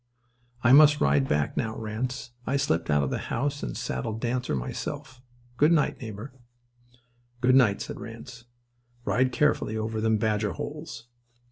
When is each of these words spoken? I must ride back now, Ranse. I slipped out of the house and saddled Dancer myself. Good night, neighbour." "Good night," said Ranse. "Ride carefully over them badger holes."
I 0.63 0.71
must 0.71 0.99
ride 0.99 1.27
back 1.27 1.55
now, 1.55 1.75
Ranse. 1.75 2.31
I 2.47 2.57
slipped 2.57 2.89
out 2.89 3.03
of 3.03 3.11
the 3.11 3.19
house 3.29 3.61
and 3.61 3.77
saddled 3.77 4.19
Dancer 4.19 4.55
myself. 4.55 5.21
Good 5.57 5.71
night, 5.71 6.01
neighbour." 6.01 6.33
"Good 7.39 7.53
night," 7.53 7.83
said 7.83 7.99
Ranse. 7.99 8.45
"Ride 9.05 9.31
carefully 9.31 9.77
over 9.77 10.01
them 10.01 10.17
badger 10.17 10.53
holes." 10.53 11.05